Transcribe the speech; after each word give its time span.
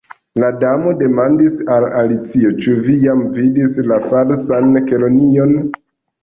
La 0.43 0.47
Damo 0.61 0.93
demandis 1.01 1.57
al 1.75 1.85
Alicio: 1.99 2.53
"Ĉu 2.63 2.73
vi 2.87 2.95
jam 3.03 3.21
vidis 3.37 3.77
la 3.91 4.01
Falsan 4.07 4.81
Kelonion?" 4.89 5.55